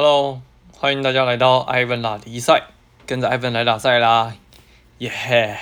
[0.00, 2.68] Hello，欢迎大家来到艾文拉迪赛，
[3.04, 4.32] 跟着艾文来打赛啦，
[4.98, 5.58] 耶、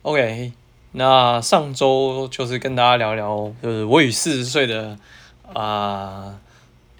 [0.00, 0.52] OK，
[0.92, 4.96] 那上周就是跟大家聊聊，就是我与四十岁的
[5.52, 6.40] 啊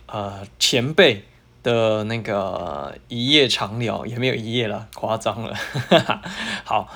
[0.04, 1.24] 呃，呃前辈
[1.62, 5.56] 的那个一夜长聊，也没有一夜了，夸张了。
[6.64, 6.86] 好，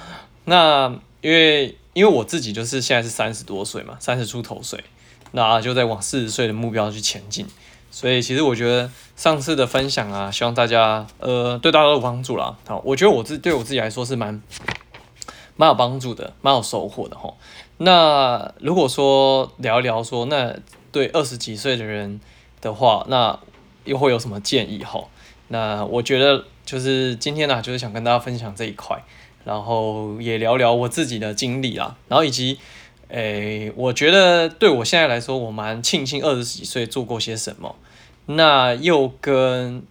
[0.44, 4.84] 那因为因为我自己就是现在是三十多岁嘛，三十出头岁，
[5.32, 7.46] 那就在往四十岁的目标去前进。
[7.94, 12.58] 所以其实我觉得上次的分享啊，希望大家呃对大家都有帮助啦。
[12.66, 14.42] 好，我觉得我自对我自己来说是蛮
[15.54, 17.34] 蛮有帮助的，蛮有收获的齁。
[17.76, 20.56] 那如果说聊一聊说，那
[20.90, 22.20] 对二十几岁的人
[22.60, 23.38] 的话，那
[23.84, 25.04] 又会有什么建议齁？
[25.46, 29.00] 那我觉得就是今天呢、就是想跟大家分享这一块，
[29.44, 32.58] 然后也聊聊我自己的经历啦，然后以及。
[33.08, 37.76] 诶、我觉得对我现在来说，我蛮庆幸二十几岁做过些什么。
[38.26, 39.82] 那又跟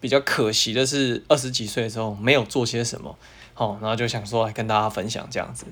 [0.00, 3.16] 比较可惜的是，二十几岁的时候没有做些什么。
[3.54, 5.66] 好，然后就想说来跟大家分享这样子。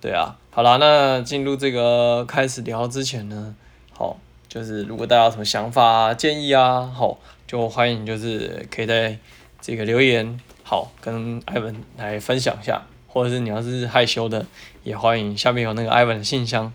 [0.00, 3.54] 对啊，好啦，那进入这个开始聊之前呢，
[3.92, 4.16] 好，
[4.48, 9.18] 就是如果大家有什么想法啊、建议啊，好，就欢迎就是可以在
[9.60, 12.82] 这个留言，好，跟艾文来分享一下。
[13.06, 14.44] 或者是你要是害羞的，
[14.82, 16.72] 也欢迎下面有那个艾文的信箱，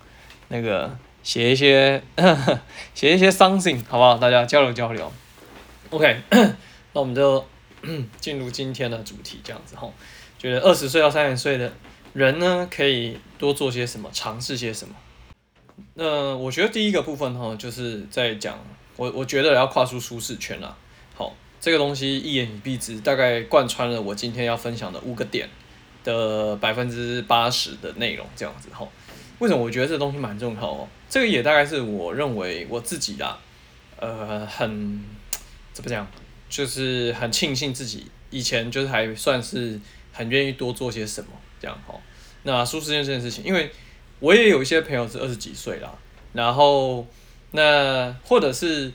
[0.48, 0.90] 那个
[1.30, 2.02] 写一些
[2.96, 4.18] 写一些 something 好不好？
[4.18, 5.12] 大家交流交流。
[5.92, 7.46] OK， 那我们就
[8.20, 9.94] 进入今天的主题，这样子吼。
[10.40, 11.72] 觉得二十岁到三十岁的
[12.14, 14.96] 人呢，可以多做些什么，尝试些什么？
[15.94, 18.58] 那我觉得第一个部分哈，就是在讲
[18.96, 20.76] 我我觉得要跨出舒适圈了。
[21.14, 25.48] 好，这个东西一言以蔽之，大概贯穿了我今天要分享的五个点。
[26.02, 28.90] 的百分之八十的内容这样子吼，
[29.40, 30.88] 为什么我觉得这东西蛮重要哦？
[31.10, 33.38] 这个也大概是我认为我自己啦，
[33.98, 35.04] 呃，很
[35.74, 36.08] 怎么讲，
[36.48, 39.80] 就是很庆幸自己以前就是还算是
[40.14, 41.30] 很愿意多做些什么
[41.60, 42.00] 这样吼。
[42.44, 43.72] 那舒适圈这件事情，因为
[44.20, 45.92] 我也有一些朋友是二十几岁啦，
[46.34, 47.06] 然后
[47.52, 48.92] 那或者是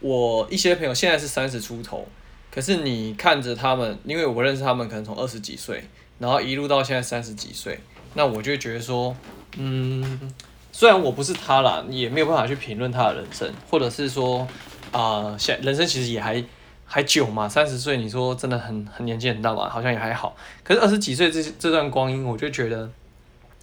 [0.00, 2.06] 我一些朋友现在是三十出头，
[2.50, 5.82] 可是你看着他们，因为我认识他们，可能从二十几岁。
[6.18, 7.80] 然后一路到现在三十几岁，
[8.14, 9.16] 那我就觉得说，
[9.56, 10.32] 嗯，
[10.72, 14.48] 虽然我不是他啦，也没有办法去评论他的人生，或者是说，
[14.90, 16.42] 啊、现人生其实也还
[16.84, 20.34] 还久嘛，三十岁，你说真的很很年纪很大嘛，好像也还好。
[20.64, 22.90] 可是二十几岁这这段光阴，我就觉得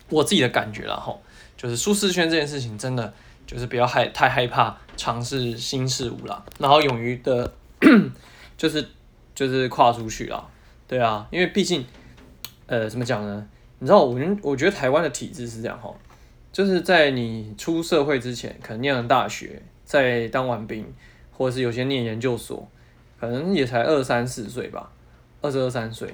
[0.09, 1.22] 我自己的感觉啦吼，
[1.58, 3.14] 就是舒适圈这件事情，真的
[3.46, 7.52] 就是不要害太害怕尝试新事物啦，然后勇于的，
[8.56, 8.88] 就是
[9.34, 10.48] 就是跨出去啦，
[10.88, 11.86] 对啊，因为毕竟。
[12.72, 13.48] 呃，怎么讲呢？
[13.80, 15.98] 你知道，我觉我觉得台湾的体制是这样吼，
[16.52, 20.86] 就是在你出社会之前，可能念了大学，在当完兵，
[21.32, 22.68] 或者是有些念研究所，
[23.20, 24.92] 可能也才二三十岁吧，
[25.42, 26.14] 二十二三岁。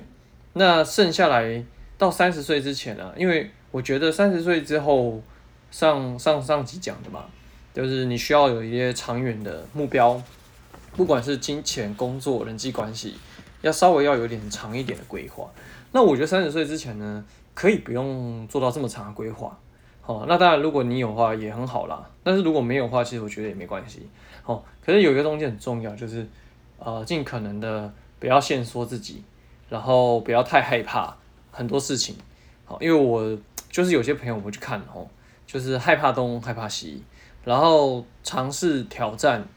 [0.54, 1.64] 那剩下来
[1.98, 3.14] 到三十岁之前呢、啊？
[3.18, 5.22] 因为我觉得三十岁之后，
[5.72, 7.26] 上上上集讲的嘛，
[7.74, 10.22] 就是你需要有一些长远的目标，
[10.96, 13.16] 不管是金钱、工作、人际关系，
[13.62, 15.50] 要稍微要有点长一点的规划。
[15.92, 19.58] 那我觉得三十岁之前呢，可以不用做到这么长的规划，
[20.06, 24.08] 哦，那当然如果你有话也很好啦，但是如果没有话，其实我觉得也没关系，
[24.46, 26.28] 哦，可是有一个东西很重要，就是
[26.78, 29.24] 呃尽可能的不要限缩自己，
[29.68, 31.16] 然后不要太害怕
[31.52, 32.16] 很多事情，
[32.66, 33.38] 好，因为我
[33.72, 35.08] 就是有些朋友我去看哦，
[35.48, 37.02] 就是害怕东害怕西，
[37.44, 39.48] 然后尝试挑战，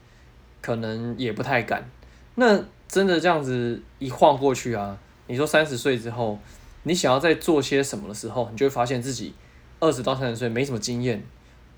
[0.61, 1.87] 可能也不太敢，
[2.35, 4.97] 那真的这样子一晃过去啊。
[5.27, 6.39] 你说三十岁之后，
[6.81, 9.35] 你想要再做些什么的时候，你就会发现自己
[9.79, 11.23] 二十到三十岁没什么经验，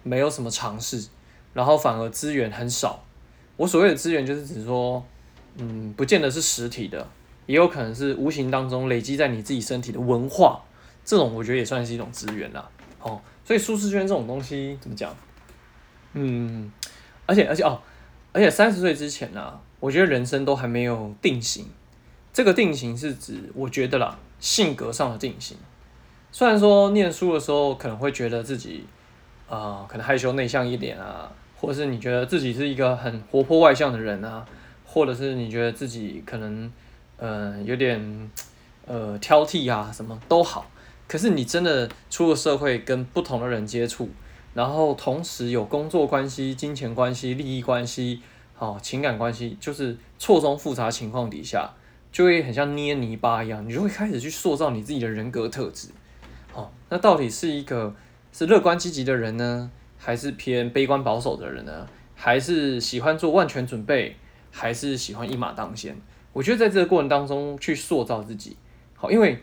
[0.04, 1.08] 没有什么尝试，
[1.54, 3.04] 然后反而资源很少。
[3.58, 5.06] 我所谓的资源就是指说，
[5.58, 7.08] 嗯，不见得是实体的，
[7.46, 10.62] 也有可能是无形当中累积在你自己身体的文化，
[11.06, 12.70] 这种我觉得也算是一种资源啦。
[13.02, 15.16] 哦，所以舒适圈这种东西怎么讲？
[16.14, 16.72] 嗯，
[17.26, 17.80] 而且而且哦，
[18.32, 21.68] 而且三十岁之前呢、啊，我觉得人生都还没有定型。
[22.34, 25.58] 这个定型是指，我觉得啦，性格上的定型。
[26.34, 28.86] 虽然说念书的时候可能会觉得自己，
[29.50, 34.46] 呃，可能害羞内向一点啊，或者是你觉得自己是一个很活泼外向的人啊，
[34.86, 36.72] 或者是你觉得自己可能，
[37.18, 38.32] 呃，有点，
[38.86, 40.72] 呃，挑剔啊，什么都好。
[41.08, 44.10] 可是你真的出了社会，跟不同的人接触，
[44.54, 48.22] 然后同时有工作关系、金钱关系、利益关系，
[48.56, 51.74] 好、哦，情感关系，就是错综复杂情况底下。
[52.14, 55.88] 就会很像捏泥巴一样，你就会开始去塑造你自己的人格特质。
[56.54, 57.94] 哦，那到底是一个
[58.34, 61.88] 是乐观积极的人呢，还是偏悲观保守的人呢？
[62.16, 64.16] 还是喜欢做万全准备，
[64.52, 65.96] 还是喜欢一马当先？
[66.34, 68.56] 我觉得在这个过程当中去塑造自己，
[68.96, 69.42] 好，因为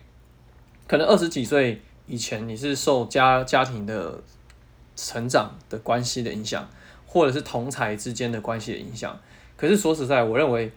[0.86, 4.22] 可能二十几岁以前你是受家家庭的
[4.94, 6.68] 成长的关系的影响，
[7.06, 9.18] 或者是同才之间的关系的影响。
[9.56, 10.70] 可是说实在，我认为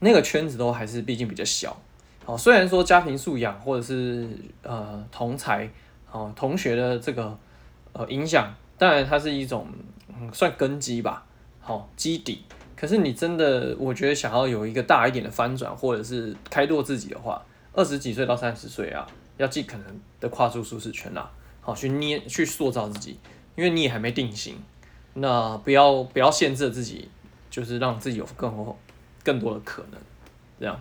[0.00, 1.80] 那个圈子都还是毕竟比较小。
[2.24, 4.28] 好，虽然说家庭素养或者是
[4.62, 5.68] 呃同才
[6.10, 7.38] 哦同学的这个
[7.92, 9.68] 呃影响，当然它是一种
[10.08, 11.26] 嗯算根基吧，
[11.60, 12.42] 好基底。
[12.76, 17.42] 可是你真的，我觉得想要有一个大一点的翻转，或者是开拓自己的话，
[17.72, 19.06] 二十几岁到三十岁啊，
[19.36, 21.30] 要尽可能的跨出舒适圈啦，
[21.60, 23.18] 好去捏去塑造自己，
[23.54, 24.56] 因为你也还没定型，
[25.14, 27.08] 那不要不要限制自己，
[27.50, 28.76] 就是让自己有更多
[29.22, 30.00] 更多的可能，
[30.58, 30.80] 这样。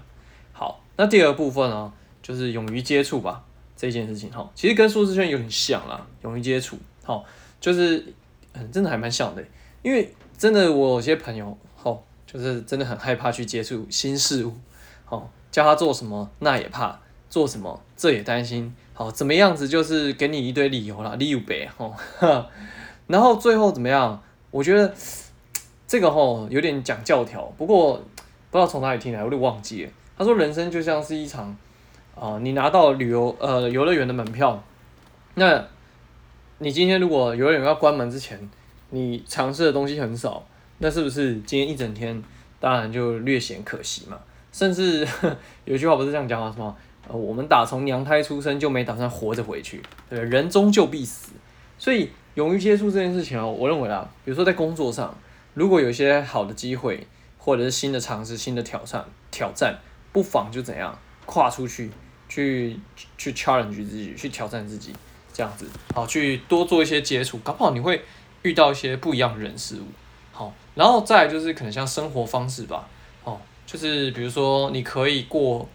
[0.96, 1.92] 那第二部分呢，
[2.22, 3.44] 就是勇于接触吧，
[3.76, 7.24] 这件事情哈，其实跟舒适圈有点像啦，勇于接触，好，
[7.60, 8.14] 就是
[8.54, 9.44] 嗯，真的还蛮像的，
[9.82, 11.58] 因为真的我有些朋友。
[12.26, 14.56] 就是真的很害怕去接触新事物，
[15.06, 17.00] 好，叫他做什么那也怕，
[17.30, 21.94] 做什么这也担心，好，怎么样子就是给你一堆理由啦，理由呗，吼，
[23.06, 24.20] 然后最后怎么样？
[24.50, 24.92] 我觉得
[25.88, 27.98] 这个吼有点讲教条，不过
[28.50, 29.92] 不知道从哪里听来，我都忘记了。
[30.18, 31.56] 他说人生就像是一场
[32.16, 34.64] 啊、你拿到旅游呃游乐园的门票，
[35.34, 35.66] 那
[36.60, 38.50] 你今天如果游乐园要关门之前，
[38.92, 40.46] 你尝试的东西很少。
[40.80, 42.22] 那是不是今天一整天，
[42.60, 44.20] 当然就略显可惜嘛？
[44.52, 45.08] 甚至
[45.66, 46.52] 有句话不是这样讲吗？
[46.54, 46.76] 什么？
[47.08, 51.32] 呃，我们打从娘胎出生就没打算活着回去，对，人终究必死。
[51.78, 55.16] 所以勇于接触这件事情哦，我认为啊，比如说在工作上，
[55.54, 57.08] 如果有一些好的机会，
[57.38, 59.80] 或者是新的尝试、新的挑战，挑战
[60.14, 61.92] 不妨就怎样跨出去，
[62.30, 62.80] 去
[63.18, 64.94] 去 challenge 自己，去挑战自己，
[65.34, 68.02] 这样子，好，去多做一些接触，搞不好你会
[68.44, 69.88] 遇到一些不一样的人事物。
[70.32, 72.88] 好，然后再就是可能像生活方式吧，
[73.24, 75.68] 哦，就是比如说你可以过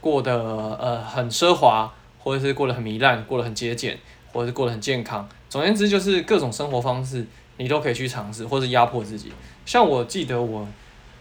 [0.00, 0.34] 过得
[0.80, 3.98] 呃很奢华，或者是过得很糜烂，过得很节俭，
[4.32, 5.28] 或者是过得很健康。
[5.48, 7.26] 总而言之，就是各种生活方式
[7.56, 9.32] 你都可以去尝试，或者压迫自己。
[9.64, 10.66] 像我记得我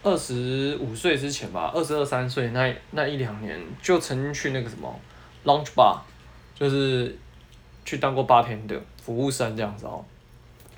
[0.03, 4.93] 二十五岁之前吧，二十二三岁那那一两年，就曾经去那个什么
[5.45, 5.97] lounge bar，
[6.53, 7.17] 就是
[7.83, 10.05] 去当过八天的服务生这样子哦。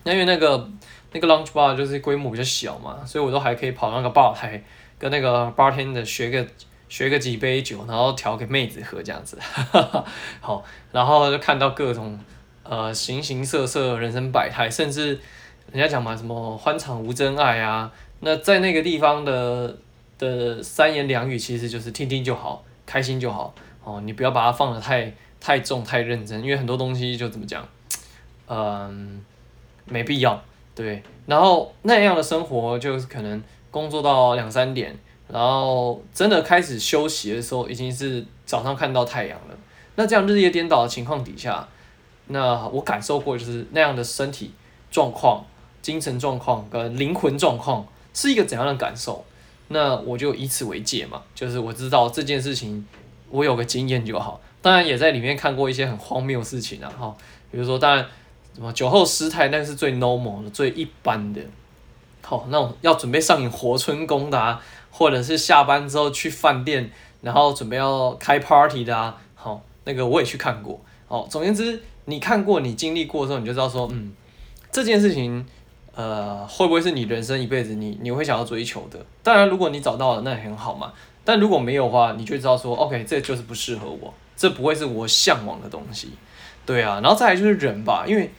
[0.04, 0.70] 那因为那个。
[1.12, 4.62] 那个 lounge bar 就是规模比较小嘛，所以我都还可以跑那个吧台，
[5.00, 6.46] 跟那个 bartender 学个
[6.90, 9.40] 学个几杯酒，然后调给妹子喝这样子，
[10.42, 10.62] 好，
[10.92, 12.20] 然后就看到各种
[12.64, 15.18] 呃形形色色人生百态，甚至
[15.72, 17.90] 人家讲嘛什么欢场无真爱啊，
[18.20, 19.78] 那在那个地方的
[20.18, 23.54] 的三言两语其实就是听听就好，开心就好，
[23.84, 27.68] 哦，你不要把它放得太太重太认真，因为很多东西就怎么讲，
[28.48, 29.24] 嗯、
[29.86, 30.42] 没必要。
[30.74, 33.42] 对，然后那样的生活就是可能
[33.72, 34.94] 工作到两三点，
[35.30, 39.58] 然后真的开始休息的时候已经是早上看到太阳了。
[39.96, 41.66] 那这样日夜颠倒的情况底下，
[42.28, 44.52] 那我感受过就是那样的身体
[44.92, 45.46] 状况、
[45.82, 49.24] 精神状况跟灵魂状况是一个怎样的感受？
[49.68, 52.84] 那我就以此为戒嘛，就是我知道这件事情
[53.30, 54.42] 我有个经验就好。
[54.64, 57.16] 当然也在里面看过一些很荒谬的事情啊，哈，
[57.52, 58.04] 比如说当然。
[58.56, 61.42] 什么酒后失态，那是最 normal 的、最一般的。
[62.22, 66.90] 好，那种要准备上演活春宫的啊，或者是下班之后去饭店，
[67.20, 69.18] 然后准备要开 party 的啊。
[69.36, 70.80] 好，那个我也去看过。
[71.10, 74.14] 好，总言之，你看过、你经历过之后，你就知道说，嗯，
[74.72, 75.46] 这件事情，
[75.96, 79.04] 呃，会不会是你人生一辈子你你会想要追求的？
[79.24, 80.94] 当然，如果你找到了，那也很好嘛。
[81.24, 86.10] 但如果没有的话，你就知道说，OK，这就是不适合我，这不会是我向往的东西。
[86.66, 88.30] 对啊，然后再来就是人吧，因为。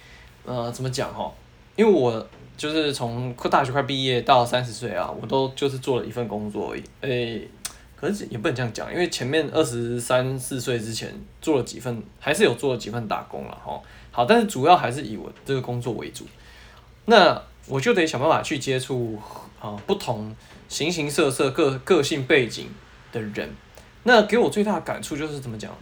[0.49, 1.29] 呃，怎么讲哈？
[1.75, 2.25] 因为我
[2.57, 6.83] 就是从大学快毕业到三十岁啊，我都就是做了一份工作而已。
[7.01, 7.49] 诶，
[7.97, 13.81] 可是也不能这样讲，因为前面二十三四岁之前做了几份，还是有做了几份打工了哈。
[14.13, 16.25] 好，但是主要还是以我这个工作为主。
[17.07, 19.19] 那我就得想办法去接触
[19.61, 20.37] 啊不同
[20.69, 22.69] 形形色色、个个性背景
[23.11, 23.55] 的人。
[24.05, 25.77] 那给我最大的感触就是怎么讲？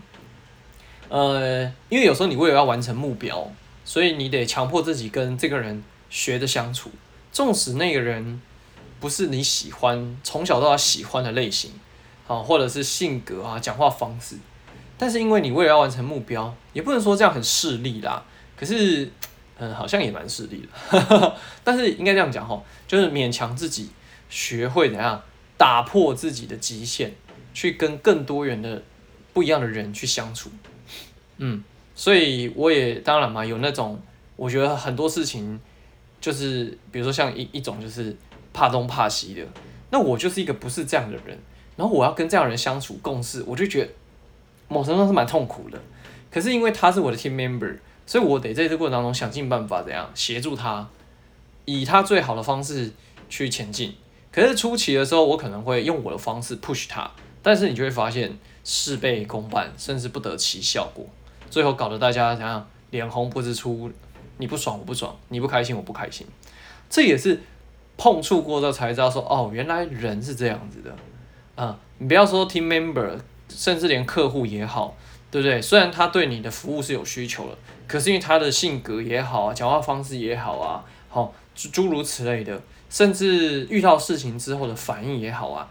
[1.08, 3.50] 呃，因为有时候你为了要完成目标。
[3.86, 6.90] 所以你得强迫自己跟这个人学着相处，
[7.30, 8.40] 纵使那个人
[8.98, 11.70] 不是你喜欢、从小到大喜欢的类型，
[12.26, 14.36] 啊，或者是性格啊、讲话方式，
[14.96, 18.24] 但是因为你为了要完成目标，也不能说这样很势利啦。
[18.56, 19.10] 可是，
[19.58, 21.36] 嗯，好像也蛮势利的。
[21.62, 23.90] 但是应该这样讲哈，就是勉强自己
[24.28, 25.22] 学会怎样
[25.56, 27.12] 打破自己的极限，
[27.52, 28.82] 去跟更多元的
[29.32, 30.50] 不一样的人去相处。
[31.38, 31.62] 嗯。
[31.96, 34.00] 所以我也当然嘛，有那种
[34.34, 35.60] 我觉得很多事情，
[36.20, 38.16] 就是比如说像一一种就是
[38.52, 39.46] 怕东怕西的，
[39.90, 41.38] 那我就是一个不是这样的人，
[41.76, 43.92] 然后我要跟这样的人相处共事，我就觉得
[44.66, 45.80] 某程度上是蛮痛苦的。
[46.32, 50.88] 可是因为他是我的 team member，所以我得在这个过程当中想尽办法怎样协助他，
[51.64, 52.92] 以他最好的方式
[53.28, 53.94] 去前进。
[54.30, 57.10] 可是初期的时候，我可能会用我的方式 push 他，
[57.42, 61.06] 但是你就会发现事倍功半，甚至不得其效果，
[61.48, 63.90] 最后搞得大家怎样脸红不知出，
[64.38, 66.26] 你不爽我不爽，你不开心我不开心。
[66.90, 67.40] 这也是
[67.96, 70.94] 碰触过之后才知道说，哦，原来人是这样子的
[71.54, 71.78] 啊！
[71.98, 73.16] 你不要说 team member，
[73.48, 74.96] 甚至连客户也好，
[75.30, 75.62] 对不对？
[75.62, 77.56] 虽然他对你的服务是有需求的，
[77.86, 82.60] 可是因为他的性格也好啊，讲话方式也好啊，好诸诸如此类的。
[82.90, 85.68] 甚至遇到事情之后的反应也好啊，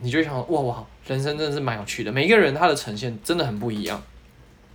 [0.00, 2.10] 你就想哇哇，人生真的是蛮有趣的。
[2.10, 4.02] 每一个人他的呈现真的很不一样。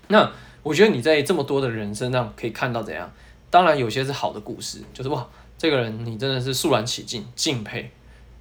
[0.10, 3.12] 那我觉得你在这么多的人身上可以看到怎样？
[3.50, 5.28] 当然有些是好的故事，就是哇，
[5.58, 7.90] 这个人你真的是肃然起敬、敬佩。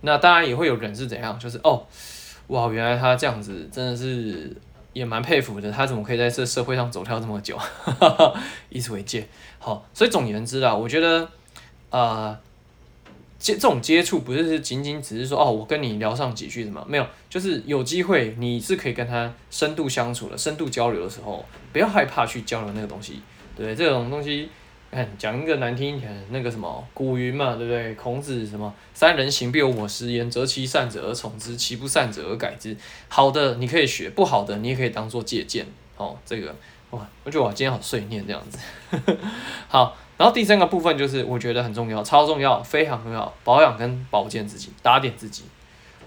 [0.02, 1.86] 那当然也会有人是怎样，就是哦，
[2.48, 4.54] 哇，原来他这样子真的是
[4.92, 5.70] 也蛮佩服的。
[5.70, 7.58] 他怎么可以在这社会上走跳这么久？
[8.70, 9.28] 以此为戒。
[9.58, 11.24] 好，所以总言之啊，我觉得
[11.90, 12.00] 啊。
[12.00, 12.38] 呃
[13.42, 23.20] 接这种接触不是仅仅只是说哦，我跟你聊上几句什么没有，就是有机会你是可以跟他深度相处的、深度交流的时候，不要害怕去交流那个东西，
[23.56, 23.74] 对？
[23.74, 24.48] 这种东西，
[25.18, 27.94] 讲一个难听一点，那个什么古云嘛，对不对？
[27.94, 32.76] 孔子什么三人行必有我师焉，择其善者而从之，其不善者而改之。
[33.08, 35.66] 好的你可以学，不好的你也可以当做借鉴。
[35.96, 36.54] 哦，这个
[36.90, 38.58] 哇，我觉得我今天好碎念这样子，
[39.68, 39.96] 好。
[40.18, 45.42] 然后第三个部分就是我觉得很重要，超重要，非常重要，保养跟保健自己，打点自己。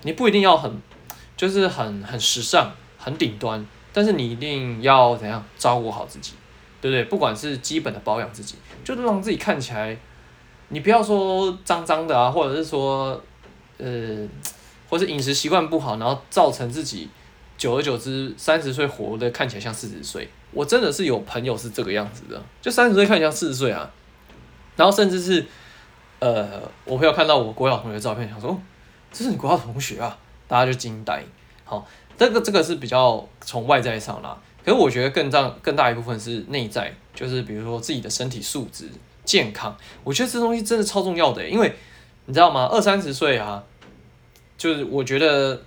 [0.04, 0.72] 你不一定要很，
[1.36, 6.34] 就是很很时尚、很顶端，但是你一定要怎样照顾好自己，
[6.86, 7.04] 对不对？
[7.06, 9.98] 不管是基本的保养自己，就是让自己看起来，
[10.70, 13.20] 你不要说脏脏的啊，或者是说，
[13.80, 14.28] 呃，
[14.88, 17.10] 或是饮食习惯不好，然后造成自己
[17.58, 20.30] 久而久之三十岁活的看起来像四十岁。
[20.52, 23.90] 我真的是有朋友是这个样子的，就三十岁看起来像四十岁啊。
[24.76, 25.44] 然后甚至是，
[26.20, 28.62] 呃，我朋友看到我国小同学的照片，想说，
[29.12, 30.16] 这是你国小同学啊，
[30.48, 31.24] 大家就惊呆。
[31.64, 31.84] 好，
[32.16, 38.90] 这个这个是比较从外在上啦，可是我觉得更大更大一部分是内在，就是比如说自己的身体素质
[39.24, 41.72] 健康，我觉得这东西真的超重要的，因为
[42.26, 42.68] 你知道吗？
[42.72, 43.64] 二三十岁啊，
[44.58, 45.62] 就是我觉得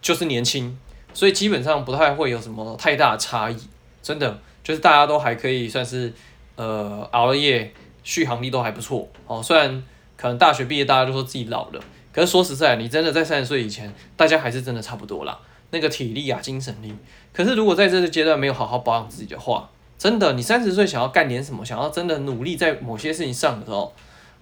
[0.00, 0.78] 就是年轻，
[1.12, 3.56] 所以基本上不太会有什么太大的差异，
[4.00, 6.12] 真的就是大家都还可以算是
[6.54, 7.72] 呃熬了夜。
[8.02, 9.84] 续航力都还不错哦，虽然
[10.16, 11.80] 可能大学毕业大家都说自己老了，
[12.14, 15.38] 可是说实在，你真的在三十岁以前，大家还是真的差不多啦。
[15.70, 16.94] 那个体力啊，精神力。
[17.32, 23.92] 可是如果在这个阶段没有好好保养自己的话，真的，你三十岁想要干点什么，想要真的努力在某些事情上的时候，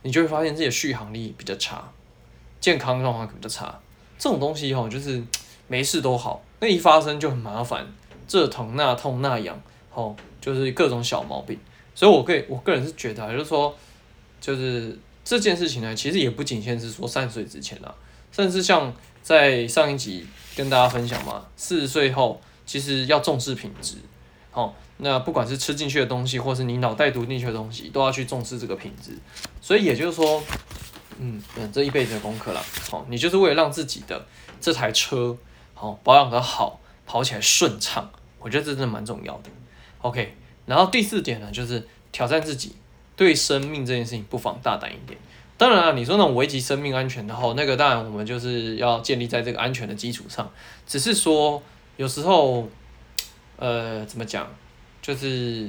[0.02, 1.90] 你就会发现自己的续航力比较差，
[2.60, 3.78] 健康状况比较差。
[4.18, 5.22] 这种东西哦，就是
[5.66, 7.86] 没事都好，那一发生就很麻烦，
[8.26, 9.60] 这疼那痛那痒，
[9.92, 11.58] 哦，就是各种小毛病。
[11.94, 13.76] 所以，我个我个人是觉得，就是说，
[14.40, 17.92] 就是这件事情呢，其实也不仅限是说三十岁之前啊，
[18.30, 18.94] 甚至像
[19.28, 23.96] 在上一集跟大家分享嘛，四十岁后其实要重视品质，
[24.50, 29.10] 好，那不管是吃进去的东西，或是你脑袋读进去的东西，都要去重视这个品质。
[29.60, 30.42] 所以也就是说，
[31.18, 34.24] 嗯嗯，这一辈子的功课了，好，你就是为了让自己的
[34.62, 35.36] 这台车
[35.74, 39.50] 好保养得好，跑起来顺畅，我觉得这真的蛮重要的。
[40.00, 40.34] OK。
[40.64, 42.76] 然后第四点呢，就是挑战自己，
[43.14, 45.18] 对生命这件事情不妨大胆一点。
[45.58, 50.48] 当然了，你说那种危及生命安全的话，那个当然我们就是要建立在这个安全的基础上。
[50.86, 51.60] 只是说
[51.96, 52.68] 有时候，
[53.56, 54.48] 呃，怎么讲，
[55.02, 55.68] 就是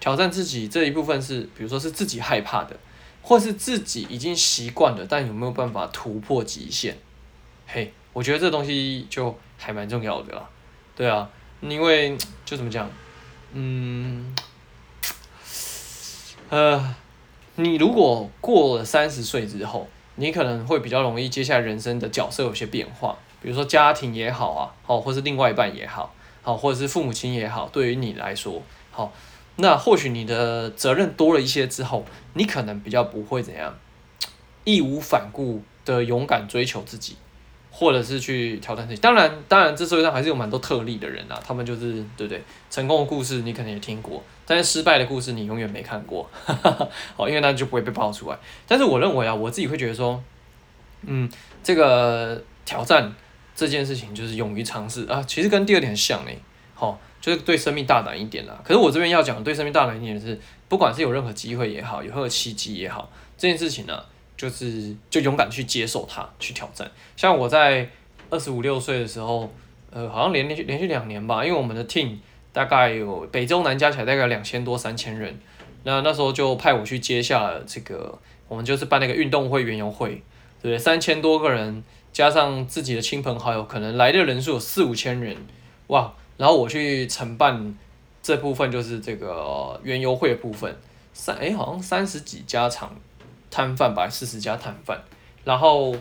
[0.00, 2.76] 挑战自己这一部分是，比如说是自己害怕的，
[3.22, 6.98] 或是自己已经习惯了，但有没有办法突破极限？
[7.68, 10.50] 嘿，我觉得这东西就还蛮重要的啦。
[10.96, 12.90] 对啊，因为就怎么讲？
[13.52, 14.34] 嗯，
[16.50, 16.94] 呃，
[17.56, 29.12] 你如果过了三十岁之后，你可能会比较容易，接下来人生的角色有些变化，比如说家庭也好啊，好，或是另外一半也好，好，或者是父母亲也好，对于你来说，好，
[29.56, 33.76] 那或许你的责任多了一些之后，你可能比较不会怎样，
[34.64, 37.16] 义无反顾的勇敢追求自己。
[37.74, 42.42] 或者是去挑战自己，当然，当然，这社会上还是有蛮多特例的人啊，他们就是对不对？
[42.70, 46.28] 成功的故事你可能也听过，但是失败的故事你永远没看过，
[47.16, 48.38] 好，因为那就不会被爆出来。
[48.68, 50.22] 但是我认为啊，我自己会觉得说，
[51.06, 51.28] 嗯，
[51.64, 53.10] 这个挑战
[53.56, 56.38] 这件事情就是勇于尝试啊，其实跟第二点很像诶，
[56.74, 58.60] 好，就是对生命大胆一点啦。
[58.62, 60.38] 可是我这边要讲对生命大胆一点的是，
[60.68, 64.04] 不管是有任何机会也好，有任何契机也好，这件事情呢、
[64.42, 66.90] 就是就勇敢去接受它，去挑战。
[67.16, 67.88] 像我在
[68.28, 69.48] 二十五六岁的时候，
[69.92, 72.16] 呃，好像连连续连续两年吧，因为我们的 team
[72.52, 75.38] 大概有北中南加起来大概两千多三千人，
[75.84, 78.18] 那那时候就派我去接下了这个，
[78.48, 80.08] 我们就是办那个运动会园游会，
[80.60, 80.76] 对不对？
[80.76, 85.36] 三千多个人加上自己的亲朋好友，可能来的人数有四五千人，
[85.86, 86.12] 哇！
[86.36, 87.78] 然后我去承办
[88.20, 90.76] 这部分，就是这个园游会的部分，
[91.12, 92.92] 三哎好像三十几家厂
[93.52, 95.00] 摊贩吧，四十家摊贩，
[95.44, 95.94] 然后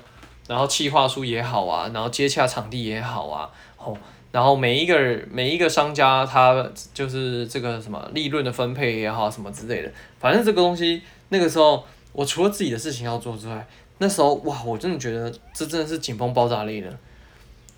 [0.48, 3.96] 然后企划书也好啊，然后接洽场地也好啊，哦，
[4.31, 4.96] 然后每一个
[5.29, 13.67] 每一个商家他就是这个什么利润的分配也好什么之类的，反正这个东西那个时候我除了自己的事情要做之外，
[14.00, 16.98] 那时候哇，我真的觉得这真的是紧绷爆炸力的。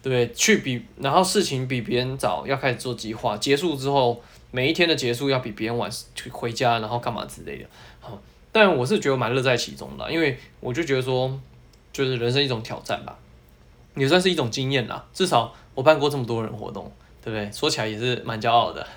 [0.02, 7.66] 对，去比，然后事情比别人早要开始做计划，结束之后每一天的结束要比别人晚去回家，然后干嘛之类的。
[8.02, 8.20] 好，
[8.54, 11.38] 但我是觉得蛮乐在其中的，因为我就觉得说，
[11.92, 13.18] 就是人生一种挑战吧，
[13.96, 15.06] 也算是一种经验啦。
[15.14, 16.90] 至少我办过这么多人活动，
[17.22, 17.52] 对不对？
[17.52, 18.88] 说起来也是蛮骄傲的。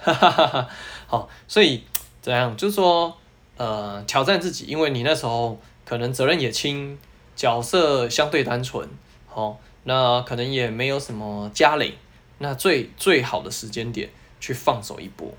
[1.09, 1.83] 好，所以
[2.23, 2.57] 怎样？
[2.57, 3.13] 就是说，
[3.57, 6.97] 呃，挑战自己，因为你那时候可能责任也轻，
[7.35, 8.89] 角色相对单纯，
[9.27, 9.59] 好。
[9.89, 11.95] 那可能也没有什么家累，
[12.39, 14.11] 那最最好的时间点
[14.41, 15.33] 去放手一搏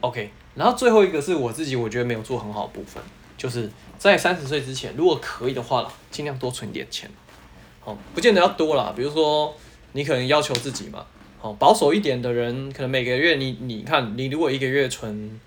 [0.00, 0.30] ，OK。
[0.54, 3.02] 然后最后一个是我自己我觉得没有做很好的部分，
[3.40, 7.10] 就是在三十岁之前，如果可以的话，尽量多存点钱，
[7.80, 8.92] 好，不见得要多啦。
[8.94, 9.56] 比如说
[9.92, 11.06] 你可能要求自己嘛，
[11.38, 15.40] 好，保守一点的人，可能每个月你你看你如果一个月存，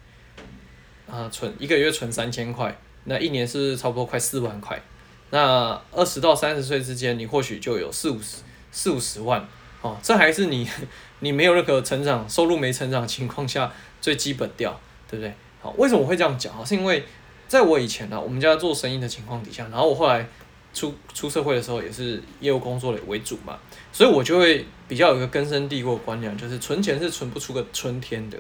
[1.08, 4.82] 啊存一个月存三千块，那一年是差不多快四万块。
[5.30, 8.38] 那二十到三十岁之间，你或许就有四五十
[8.72, 9.48] 四五十万，
[9.82, 10.68] 哦，这还是你
[11.22, 13.72] 你没有任何成长，收入没成长情况下
[14.02, 15.32] 最基本调，对不对？
[15.62, 16.66] 好，为什么我会这样讲？
[16.66, 17.06] 是因为
[17.54, 20.28] 在我以前呢，我们家做生意的情况底下，然后我后来
[20.74, 23.60] 出出社会的时候，也是业务工作为主嘛，
[23.92, 28.40] 所以我就会比较有一个根深蒂固的观念，就是存钱是存不出个春天的。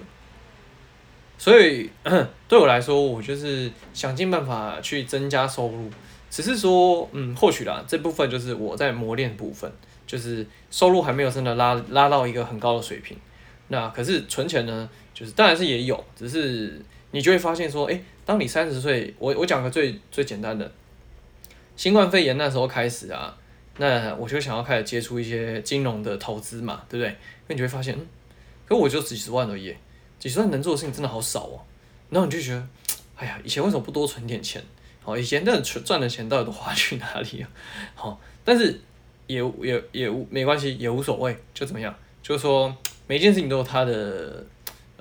[1.37, 1.87] 所以
[2.49, 5.91] 对我来说，我就是想尽办法去增加收入。
[6.31, 9.71] 只是说，嗯，或许啦，这部分就是我在磨练部分，
[10.07, 13.15] 就是收入还没有真的拉拉到一个很高的水平。
[13.67, 20.71] 那可是存钱呢，就是当然是也有，只是你就会发现说，诶，当你三十岁，我我讲个最最简单的，
[21.75, 23.35] 新冠肺炎那时候开始啊，
[23.77, 27.15] 那我就想要开始接触一些金融的投资嘛，对不对？
[27.47, 28.07] 那你就会发现，嗯，
[28.65, 29.75] 可我就几十万而已，
[30.19, 31.59] 几十万能做的事情真的好少哦。
[32.09, 32.67] 然后你就觉得，
[33.17, 34.63] 哎呀，以前为什么不多存点钱？
[35.01, 37.49] 好，以前那存赚的钱到底都花去哪里了？
[37.93, 38.79] 好，但是
[39.27, 41.93] 也也也没关系，也无所谓，就怎么样？
[42.21, 42.73] 就是说
[43.05, 44.45] 每件事情都有它的，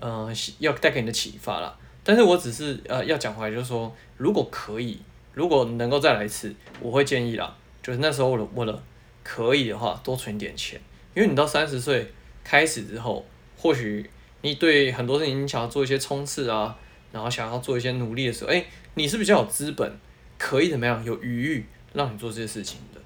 [0.01, 1.79] 呃，要带给你的启发啦。
[2.05, 4.99] 但是我只是呃要讲回来，就是说，如果可以，
[5.35, 8.83] 如果能够再来一次，我会建议啦，就是那时候我的我的
[9.23, 10.81] 可以的话，多存点钱，
[11.15, 12.13] 因为你到三十岁
[12.43, 13.25] 开始之后，
[13.57, 14.09] 或许
[14.41, 16.77] 你对很多事情你想要做一些冲刺啊。
[17.13, 19.99] 然后想要做一些努力的时候，哎，你是比较有资本，
[20.39, 22.99] 可以怎么样，有余裕让你做这些事情的。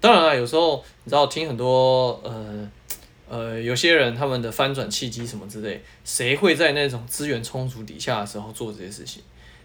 [0.00, 2.66] 当然了，有时候你知道听很多呃
[3.30, 9.22] 呃有些人他们的翻转契机什么之类，谁会在那种资源充足底下的时候做这些事情？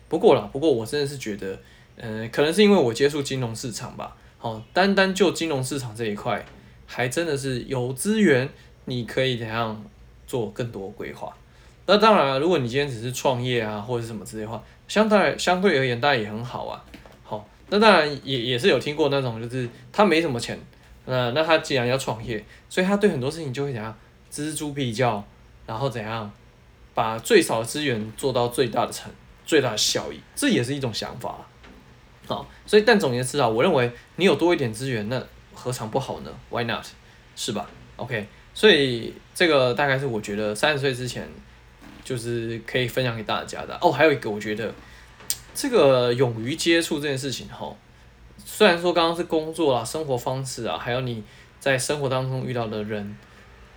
[0.08, 1.60] 不过啦，不过我真的是觉得，
[1.98, 4.16] 嗯、可能是因为我接触金融市场吧。
[4.38, 6.46] 好，单单就金融市场这一块，
[6.86, 8.48] 还真的是有资源，
[8.86, 9.84] 你可以怎样
[10.28, 11.36] 做更多规划。
[11.88, 16.86] 那当然了，如果你今天只是创业啊，或者什么之类的话，相对相对而言，当然也很好啊。
[17.24, 20.60] 好，那当然也也是有听过那种，就是他没什么钱，
[21.06, 23.98] 那那他既然要创业，所以他对很多事情就会怎样
[24.32, 25.24] 锱铢必较，
[25.66, 26.32] 然后怎样
[26.94, 29.12] 把最少的资源做到最大的成
[29.46, 31.46] 最大的效益，这也是一种想法。
[32.28, 36.86] 好，所以但总而言之啊，我认为你有多一点资源，那何尝不好呢？Why not？
[37.36, 41.30] 是吧？OK，所以这个大概是我觉得三十岁之前。
[42.04, 44.72] 就是可以分享给大家的哦，还有一个我觉得
[45.56, 47.76] 这个勇于接触这件事情哈，
[48.44, 51.24] 虽然说刚刚是工作啊、生活方式啊，还有你
[51.60, 53.18] 在生活当中遇到的人，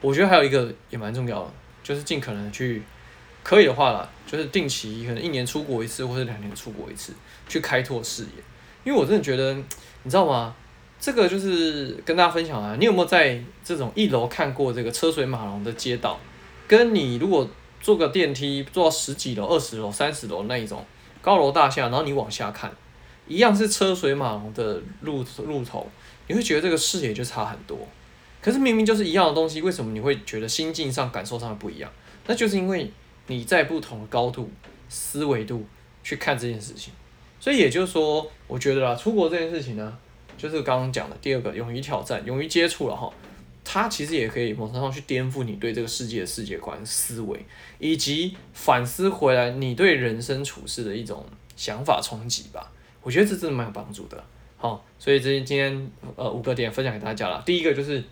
[0.01, 1.51] 我觉得还有一个也蛮重要的，
[1.83, 2.83] 就是尽可能去
[3.43, 7.13] 可以的话啦，就是定期可能一年出国一次或者两年出国一次，
[7.49, 8.31] 去开拓视野。
[8.85, 9.55] 因为我真的觉得，
[10.03, 10.55] 你知道吗？
[11.01, 16.19] 这个就是跟大家分享啊，你有没有在这种一楼看过这个车水马龙的街道？
[16.67, 17.49] 跟你如果
[17.81, 20.85] 坐个电梯坐到十几楼、二十楼、三十楼那一种
[21.23, 22.71] 高楼大厦，然后你往下看，
[23.29, 25.87] 一样是车水马龙的路路头，
[26.27, 27.79] 你会觉得这个视野就差很多。
[28.41, 31.91] 可是明明就是一样的东西，为什么你会觉得心境上、感受上不一样？
[32.27, 32.91] 那就是因为
[33.27, 34.51] 你在不同的高度、
[34.89, 35.67] 思维度
[36.03, 36.93] 去看这件事情。
[37.41, 39.97] 所以也就是说，我觉得啦，出国这件事情呢，
[40.37, 43.13] 就是刚刚讲的第二个，勇于挑战，勇于接触了哈。
[43.65, 47.39] 它其实也可以某程度上去颠覆你对这个世界的世界观、思维，
[47.79, 52.73] 以及反思回来你对人生处事的一种想法冲击吧。
[53.09, 54.23] 我觉得这真的蛮有帮助的。
[54.59, 57.43] 好，所以这今天呃五个点分享给大家了。
[57.47, 58.05] 第一个就是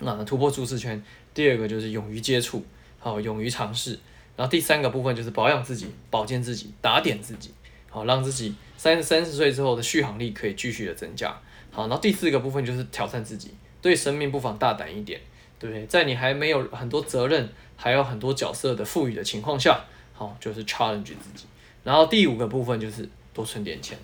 [0.00, 1.02] 啊突破舒适圈，
[1.34, 2.64] 第二个就是勇于接触，
[3.00, 3.98] 好勇于尝试，
[4.36, 7.50] 然后第三个部分就是保养自己、保健自己、打点自己，
[7.90, 11.36] 好让自己三三十岁之后的续航力可以继续的增加。
[11.72, 13.50] 好，然后第四个部分就是挑战自己，
[13.82, 15.20] 对生命不妨大胆一点，
[15.58, 15.84] 对不对？
[15.86, 21.46] 在你还没有很多责任，还有很多角色的赋予的情况下，好就是 challenge 自己。
[21.82, 23.98] 然后第五个部分就是多存点钱，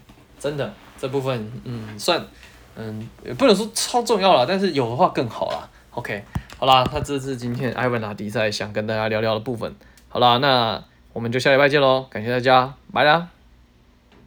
[0.44, 0.70] 真的。
[0.98, 2.22] 这部分，嗯，算，
[2.76, 5.68] 嗯，也不能说超重要了，但是有的话更好啦。
[5.90, 6.22] OK，
[6.58, 9.74] 好啦，那这是今天艾文拿比赛想跟大家聊聊的部分。
[10.08, 13.33] 好啦，那我们就下礼拜见喽，感谢大家，拜啦。